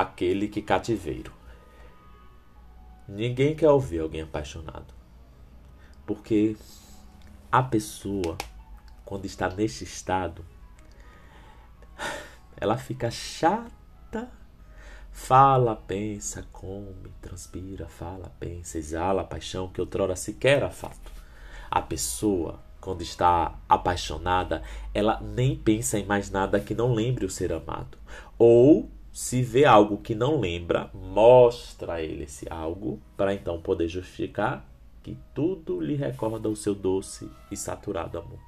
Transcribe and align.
aquele 0.00 0.46
que 0.46 0.62
cativeiro. 0.62 1.32
Ninguém 3.08 3.56
quer 3.56 3.68
ouvir 3.68 3.98
alguém 3.98 4.22
apaixonado. 4.22 4.94
Porque 6.06 6.56
a 7.50 7.64
pessoa, 7.64 8.38
quando 9.04 9.24
está 9.24 9.48
neste 9.48 9.82
estado, 9.82 10.44
ela 12.56 12.78
fica 12.78 13.10
chata. 13.10 14.30
Fala, 15.10 15.74
pensa, 15.74 16.46
come, 16.52 17.10
transpira, 17.20 17.88
fala, 17.88 18.32
pensa, 18.38 18.78
exala 18.78 19.22
a 19.22 19.24
paixão 19.24 19.66
que 19.66 19.80
outrora 19.80 20.14
sequer 20.14 20.58
era 20.58 20.70
fato. 20.70 21.10
A 21.68 21.82
pessoa, 21.82 22.60
quando 22.80 23.02
está 23.02 23.58
apaixonada, 23.68 24.62
ela 24.94 25.20
nem 25.20 25.56
pensa 25.56 25.98
em 25.98 26.06
mais 26.06 26.30
nada 26.30 26.60
que 26.60 26.72
não 26.72 26.94
lembre 26.94 27.26
o 27.26 27.30
ser 27.30 27.52
amado. 27.52 27.98
Ou, 28.38 28.88
se 29.18 29.42
vê 29.42 29.64
algo 29.64 29.98
que 29.98 30.14
não 30.14 30.38
lembra, 30.38 30.92
mostra 30.94 31.94
a 31.94 32.00
ele 32.00 32.22
esse 32.22 32.46
algo 32.48 33.02
para 33.16 33.34
então 33.34 33.60
poder 33.60 33.88
justificar 33.88 34.64
que 35.02 35.18
tudo 35.34 35.80
lhe 35.80 35.96
recorda 35.96 36.48
o 36.48 36.54
seu 36.54 36.72
doce 36.72 37.28
e 37.50 37.56
saturado 37.56 38.16
amor. 38.16 38.38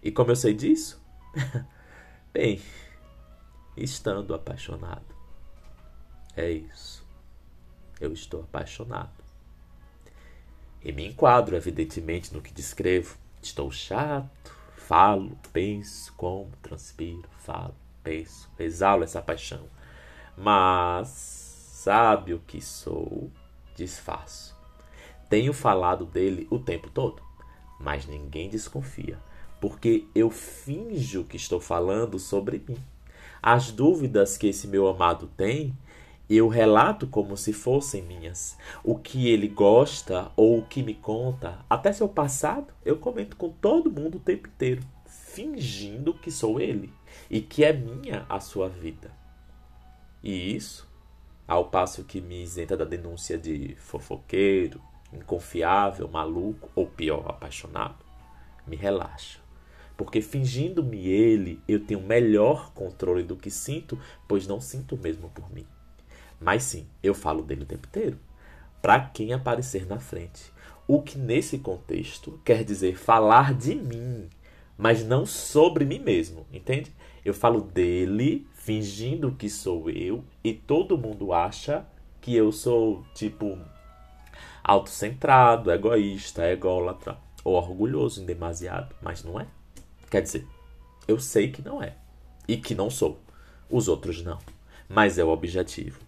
E 0.00 0.12
como 0.12 0.30
eu 0.30 0.36
sei 0.36 0.54
disso? 0.54 1.02
Bem, 2.32 2.62
estando 3.76 4.32
apaixonado. 4.32 5.12
É 6.36 6.48
isso. 6.48 7.04
Eu 8.00 8.12
estou 8.12 8.42
apaixonado. 8.42 9.24
E 10.84 10.92
me 10.92 11.04
enquadro, 11.04 11.56
evidentemente, 11.56 12.32
no 12.32 12.40
que 12.40 12.54
descrevo. 12.54 13.18
Estou 13.42 13.72
chato, 13.72 14.56
falo, 14.76 15.36
penso, 15.52 16.12
como, 16.12 16.52
transpiro, 16.62 17.28
falo, 17.38 17.74
penso, 18.04 18.48
exalo 18.56 19.02
essa 19.02 19.20
paixão. 19.20 19.68
Mas, 20.42 21.08
sabe 21.08 22.32
o 22.32 22.38
que 22.38 22.62
sou? 22.62 23.30
Disfarço. 23.76 24.56
Tenho 25.28 25.52
falado 25.52 26.06
dele 26.06 26.48
o 26.50 26.58
tempo 26.58 26.88
todo, 26.88 27.22
mas 27.78 28.06
ninguém 28.06 28.48
desconfia, 28.48 29.18
porque 29.60 30.06
eu 30.14 30.30
finjo 30.30 31.24
que 31.24 31.36
estou 31.36 31.60
falando 31.60 32.18
sobre 32.18 32.64
mim. 32.66 32.78
As 33.42 33.70
dúvidas 33.70 34.38
que 34.38 34.46
esse 34.46 34.66
meu 34.66 34.88
amado 34.88 35.30
tem, 35.36 35.76
eu 36.28 36.48
relato 36.48 37.06
como 37.06 37.36
se 37.36 37.52
fossem 37.52 38.00
minhas. 38.00 38.56
O 38.82 38.96
que 38.96 39.28
ele 39.28 39.46
gosta 39.46 40.32
ou 40.34 40.60
o 40.60 40.66
que 40.66 40.82
me 40.82 40.94
conta, 40.94 41.58
até 41.68 41.92
seu 41.92 42.08
passado, 42.08 42.72
eu 42.82 42.96
comento 42.96 43.36
com 43.36 43.50
todo 43.50 43.90
mundo 43.90 44.16
o 44.16 44.20
tempo 44.20 44.48
inteiro, 44.48 44.82
fingindo 45.04 46.14
que 46.14 46.30
sou 46.30 46.58
ele 46.58 46.90
e 47.28 47.42
que 47.42 47.62
é 47.62 47.74
minha 47.74 48.24
a 48.26 48.40
sua 48.40 48.70
vida. 48.70 49.19
E 50.22 50.54
isso, 50.54 50.88
ao 51.46 51.66
passo 51.66 52.04
que 52.04 52.20
me 52.20 52.42
isenta 52.42 52.76
da 52.76 52.84
denúncia 52.84 53.38
de 53.38 53.74
fofoqueiro, 53.76 54.80
inconfiável, 55.12 56.08
maluco 56.08 56.70
ou 56.74 56.86
pior, 56.86 57.24
apaixonado, 57.28 58.04
me 58.66 58.76
relaxa 58.76 59.40
porque 60.00 60.22
fingindo-me 60.22 61.06
ele, 61.06 61.60
eu 61.68 61.78
tenho 61.78 62.00
melhor 62.00 62.72
controle 62.72 63.22
do 63.22 63.36
que 63.36 63.50
sinto, 63.50 63.98
pois 64.26 64.46
não 64.46 64.58
sinto 64.58 64.96
mesmo 64.96 65.28
por 65.28 65.52
mim. 65.52 65.66
Mas 66.40 66.62
sim, 66.62 66.86
eu 67.02 67.12
falo 67.12 67.42
dele 67.42 67.64
o 67.64 67.66
tempo 67.66 67.86
inteiro, 67.86 68.18
para 68.80 68.98
quem 68.98 69.34
aparecer 69.34 69.86
na 69.86 70.00
frente. 70.00 70.50
O 70.88 71.02
que 71.02 71.18
nesse 71.18 71.58
contexto 71.58 72.40
quer 72.46 72.64
dizer 72.64 72.96
falar 72.96 73.52
de 73.52 73.74
mim, 73.74 74.30
mas 74.80 75.04
não 75.04 75.26
sobre 75.26 75.84
mim 75.84 75.98
mesmo, 75.98 76.46
entende? 76.50 76.90
Eu 77.22 77.34
falo 77.34 77.60
dele 77.60 78.48
fingindo 78.54 79.30
que 79.32 79.46
sou 79.50 79.90
eu 79.90 80.24
e 80.42 80.54
todo 80.54 80.96
mundo 80.96 81.34
acha 81.34 81.84
que 82.18 82.34
eu 82.34 82.50
sou 82.50 83.04
tipo 83.14 83.58
autocentrado, 84.64 85.70
egoísta, 85.70 86.50
ególatra 86.50 87.18
ou 87.44 87.56
orgulhoso 87.56 88.22
em 88.22 88.24
demasiado, 88.24 88.96
mas 89.02 89.22
não 89.22 89.38
é. 89.38 89.46
Quer 90.10 90.22
dizer, 90.22 90.46
eu 91.06 91.20
sei 91.20 91.52
que 91.52 91.60
não 91.60 91.82
é. 91.82 91.94
E 92.48 92.56
que 92.56 92.74
não 92.74 92.88
sou. 92.88 93.20
Os 93.68 93.86
outros 93.86 94.22
não. 94.22 94.38
Mas 94.88 95.18
é 95.18 95.24
o 95.24 95.28
objetivo. 95.28 96.00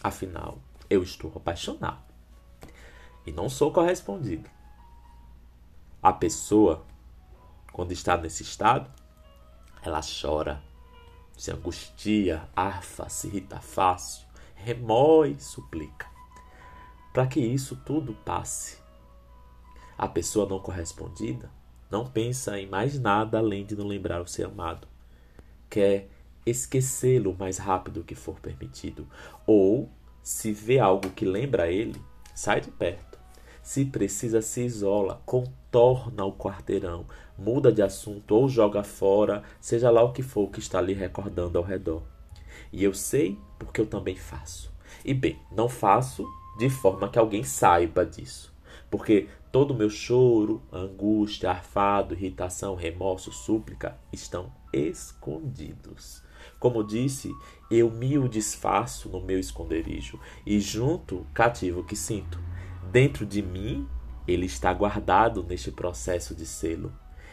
Afinal, 0.00 0.58
eu 0.88 1.02
estou 1.02 1.32
apaixonado. 1.34 1.98
E 3.26 3.32
não 3.32 3.48
sou 3.48 3.72
correspondido. 3.72 4.48
A 6.00 6.12
pessoa, 6.12 6.84
quando 7.76 7.92
está 7.92 8.16
nesse 8.16 8.42
estado, 8.42 8.90
ela 9.82 10.00
chora, 10.00 10.62
se 11.36 11.50
angustia, 11.50 12.48
arfa, 12.56 13.06
se 13.10 13.26
irrita 13.26 13.60
fácil, 13.60 14.26
remói, 14.54 15.36
suplica. 15.38 16.06
Para 17.12 17.26
que 17.26 17.38
isso 17.38 17.76
tudo 17.84 18.14
passe. 18.24 18.78
A 19.98 20.08
pessoa 20.08 20.48
não 20.48 20.58
correspondida 20.58 21.50
não 21.90 22.06
pensa 22.06 22.58
em 22.58 22.66
mais 22.66 22.98
nada 22.98 23.36
além 23.36 23.66
de 23.66 23.76
não 23.76 23.86
lembrar 23.86 24.22
o 24.22 24.26
ser 24.26 24.46
amado. 24.46 24.88
Quer 25.68 26.08
esquecê-lo 26.46 27.32
o 27.32 27.38
mais 27.38 27.58
rápido 27.58 28.04
que 28.04 28.14
for 28.14 28.40
permitido. 28.40 29.06
Ou, 29.46 29.90
se 30.22 30.50
vê 30.50 30.78
algo 30.78 31.10
que 31.10 31.26
lembra 31.26 31.70
ele, 31.70 32.00
sai 32.34 32.62
de 32.62 32.70
perto. 32.70 33.15
Se 33.66 33.84
precisa, 33.84 34.40
se 34.40 34.60
isola, 34.60 35.20
contorna 35.26 36.24
o 36.24 36.32
quarteirão, 36.32 37.04
muda 37.36 37.72
de 37.72 37.82
assunto 37.82 38.30
ou 38.32 38.48
joga 38.48 38.84
fora, 38.84 39.42
seja 39.60 39.90
lá 39.90 40.04
o 40.04 40.12
que 40.12 40.22
for 40.22 40.48
que 40.50 40.60
está 40.60 40.80
lhe 40.80 40.92
recordando 40.92 41.58
ao 41.58 41.64
redor. 41.64 42.04
E 42.72 42.84
eu 42.84 42.94
sei 42.94 43.36
porque 43.58 43.80
eu 43.80 43.86
também 43.86 44.14
faço. 44.14 44.72
E 45.04 45.12
bem, 45.12 45.36
não 45.50 45.68
faço 45.68 46.24
de 46.56 46.70
forma 46.70 47.08
que 47.08 47.18
alguém 47.18 47.42
saiba 47.42 48.06
disso. 48.06 48.54
Porque 48.88 49.26
todo 49.50 49.72
o 49.72 49.76
meu 49.76 49.90
choro, 49.90 50.62
angústia, 50.72 51.50
arfado, 51.50 52.14
irritação, 52.14 52.76
remorso, 52.76 53.32
súplica 53.32 53.98
estão 54.12 54.52
escondidos. 54.72 56.22
Como 56.60 56.84
disse, 56.84 57.32
eu 57.68 57.90
me 57.90 58.16
o 58.16 58.28
desfaço 58.28 59.08
no 59.08 59.20
meu 59.20 59.40
esconderijo 59.40 60.20
e 60.46 60.60
junto 60.60 61.26
cativo 61.34 61.82
que 61.82 61.96
sinto. 61.96 62.38
Dentro 62.90 63.26
de 63.26 63.42
mim, 63.42 63.86
ele 64.26 64.46
está 64.46 64.72
guardado 64.72 65.42
neste 65.42 65.70
processo 65.70 66.34
de 66.34 66.46
selo. 66.46 66.92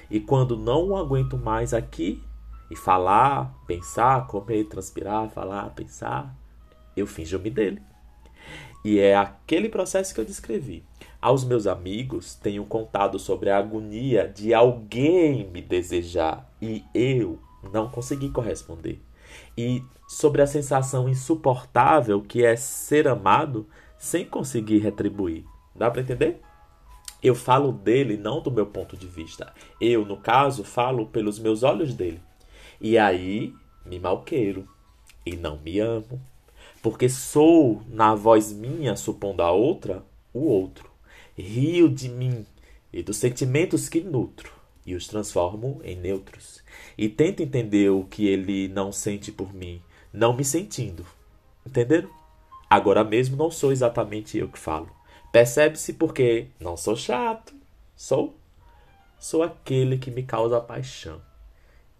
E 0.09 0.19
quando 0.19 0.57
não 0.57 0.89
o 0.89 0.97
aguento 0.97 1.37
mais 1.37 1.73
aqui, 1.73 2.21
e 2.73 2.75
falar, 2.75 3.53
pensar, 3.67 4.25
comer, 4.25 4.65
transpirar, 4.65 5.29
falar, 5.29 5.69
pensar, 5.71 6.35
eu 6.97 7.05
finjo-me 7.05 7.49
dele. 7.49 7.81
E 8.83 8.99
é 8.99 9.15
aquele 9.15 9.69
processo 9.69 10.13
que 10.13 10.19
eu 10.19 10.25
descrevi. 10.25 10.83
Aos 11.21 11.45
meus 11.45 11.67
amigos, 11.67 12.35
tenho 12.35 12.65
contado 12.65 13.17
sobre 13.19 13.49
a 13.49 13.57
agonia 13.57 14.27
de 14.27 14.53
alguém 14.53 15.47
me 15.49 15.61
desejar 15.61 16.49
e 16.61 16.83
eu 16.93 17.39
não 17.71 17.89
consegui 17.89 18.29
corresponder. 18.29 18.99
E 19.57 19.83
sobre 20.07 20.41
a 20.41 20.47
sensação 20.47 21.07
insuportável 21.07 22.21
que 22.21 22.43
é 22.43 22.55
ser 22.55 23.07
amado 23.07 23.67
sem 24.03 24.25
conseguir 24.25 24.79
retribuir. 24.79 25.45
Dá 25.73 25.89
para 25.89 26.01
entender? 26.01 26.41
Eu 27.23 27.33
falo 27.33 27.71
dele 27.71 28.17
não 28.17 28.41
do 28.41 28.51
meu 28.51 28.65
ponto 28.65 28.97
de 28.97 29.07
vista. 29.07 29.53
Eu, 29.79 30.05
no 30.05 30.17
caso, 30.17 30.61
falo 30.61 31.05
pelos 31.05 31.39
meus 31.39 31.63
olhos 31.63 31.93
dele. 31.93 32.19
E 32.81 32.97
aí 32.97 33.53
me 33.85 33.97
malqueiro 33.99 34.67
e 35.25 35.37
não 35.37 35.57
me 35.57 35.79
amo. 35.79 36.21
Porque 36.81 37.07
sou, 37.07 37.81
na 37.87 38.13
voz 38.13 38.51
minha, 38.51 38.97
supondo 38.97 39.41
a 39.41 39.53
outra, 39.53 40.03
o 40.33 40.47
outro 40.47 40.91
rio 41.37 41.87
de 41.87 42.09
mim 42.09 42.45
e 42.91 43.01
dos 43.01 43.15
sentimentos 43.15 43.87
que 43.87 44.01
nutro 44.01 44.51
e 44.85 44.95
os 44.95 45.07
transformo 45.07 45.79
em 45.81 45.95
neutros. 45.95 46.61
E 46.97 47.07
tento 47.07 47.41
entender 47.41 47.89
o 47.89 48.03
que 48.03 48.27
ele 48.27 48.67
não 48.67 48.91
sente 48.91 49.31
por 49.31 49.53
mim, 49.53 49.81
não 50.11 50.35
me 50.35 50.43
sentindo. 50.43 51.05
Entenderam? 51.65 52.22
Agora 52.73 53.03
mesmo 53.03 53.37
não 53.37 53.51
sou 53.51 53.71
exatamente 53.71 54.35
eu 54.35 54.49
que 54.49 54.57
falo. 54.57 54.89
Percebe-se 55.31 55.93
porque 55.93 56.47
não 56.59 56.75
sou 56.75 56.95
chato. 56.95 57.53
Sou? 57.95 58.35
Sou 59.19 59.43
aquele 59.43 59.95
que 59.95 60.09
me 60.09 60.23
causa 60.23 60.59
paixão 60.59 61.21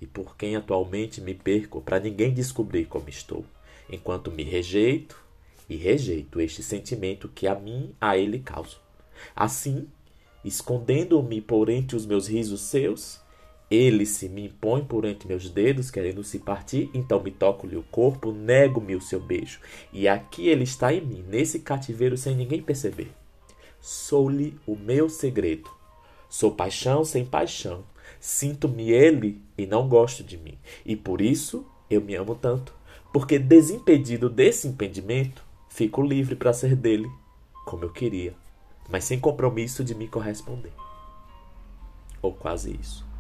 e 0.02 0.08
por 0.08 0.36
quem 0.36 0.56
atualmente 0.56 1.22
me 1.22 1.36
perco 1.36 1.80
para 1.80 2.00
ninguém 2.00 2.34
descobrir 2.34 2.86
como 2.86 3.08
estou, 3.08 3.46
enquanto 3.88 4.31
me 4.31 4.42
rejeito 4.42 5.16
e 5.70 5.75
rejeito 5.75 6.42
este 6.42 6.64
sentimento 6.64 7.30
que 7.30 7.46
a 7.46 7.54
mim 7.54 7.94
a 8.02 8.18
ele 8.18 8.40
causo. 8.40 8.81
Assim, 9.36 9.88
escondendo-me 10.44 11.40
por 11.40 11.70
entre 11.70 11.96
os 11.96 12.04
meus 12.04 12.28
risos 12.28 12.62
seus, 12.62 13.22
ele 13.69 14.06
se 14.06 14.30
me 14.30 14.45
impõe 14.45 14.83
por 14.83 15.06
entre 15.06 15.27
meus 15.27 15.50
dedos, 15.50 15.89
querendo 15.89 16.24
se 16.24 16.39
partir, 16.39 16.89
então 16.94 17.21
me 17.21 17.31
toco-lhe 17.31 17.75
o 17.75 17.83
corpo, 17.83 18.31
nego-me 18.31 18.95
o 18.95 19.01
seu 19.01 19.19
beijo. 19.19 19.60
E 19.92 20.07
aqui 20.07 20.48
ele 20.48 20.63
está 20.63 20.94
em 20.94 21.01
mim, 21.01 21.25
nesse 21.27 21.60
cativeiro, 21.60 22.15
sem 22.18 22.36
ninguém 22.36 22.62
perceber. 22.62 23.12
Sou-lhe 23.81 24.57
o 24.68 24.75
meu 24.75 25.10
segredo. 25.10 25.69
Sou 26.30 26.51
paixão 26.51 27.04
sem 27.04 27.25
paixão. 27.25 27.83
Sinto-me 28.19 28.92
ele 28.92 29.42
e 29.57 29.65
não 29.65 29.88
gosto 29.88 30.24
de 30.24 30.38
mim. 30.38 30.57
E 30.86 30.95
por 30.95 31.19
isso 31.19 31.65
eu 31.89 32.01
me 32.01 32.15
amo 32.15 32.36
tanto. 32.36 32.74
Porque 33.12 33.38
desimpedido 33.38 34.30
desse 34.30 34.68
impedimento, 34.68 35.44
fico 35.69 36.01
livre 36.01 36.36
para 36.36 36.54
ser 36.54 36.75
dele, 36.75 37.10
como 37.65 37.83
eu 37.83 37.92
queria, 37.92 38.33
mas 38.89 39.04
sem 39.04 39.19
compromisso 39.19 39.83
de 39.83 39.94
me 39.94 40.07
corresponder. 40.07 40.71
Ou 42.21 42.33
quase 42.33 42.75
isso. 42.80 43.12